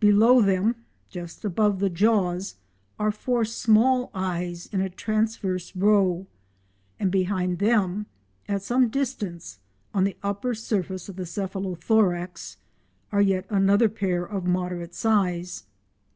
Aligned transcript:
Below 0.00 0.42
them, 0.42 0.74
just 1.10 1.44
above 1.44 1.78
the 1.78 1.88
jaws, 1.90 2.56
are 2.98 3.12
four 3.12 3.44
small 3.44 4.10
eyes 4.12 4.66
in 4.72 4.80
a 4.80 4.88
transverse 4.90 5.76
row, 5.76 6.26
and 6.98 7.08
behind 7.12 7.60
them 7.60 8.06
at 8.48 8.62
some 8.62 8.88
distance, 8.88 9.60
on 9.94 10.02
the 10.02 10.16
upper 10.24 10.56
surface 10.56 11.08
of 11.08 11.14
the 11.14 11.22
cephalothorax, 11.24 12.56
are 13.12 13.22
yet 13.22 13.46
another 13.48 13.88
pair 13.88 14.24
of 14.24 14.44
moderate 14.44 14.96
size. 14.96 15.66